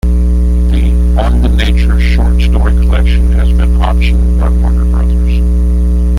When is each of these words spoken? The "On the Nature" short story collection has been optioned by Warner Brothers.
The 0.03 1.15
"On 1.23 1.43
the 1.43 1.49
Nature" 1.49 1.99
short 1.99 2.41
story 2.41 2.71
collection 2.71 3.33
has 3.33 3.49
been 3.53 3.77
optioned 3.77 4.39
by 4.39 4.49
Warner 4.49 4.85
Brothers. 4.85 5.41